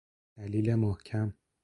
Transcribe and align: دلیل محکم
دلیل 0.37 0.75
محکم 0.75 1.33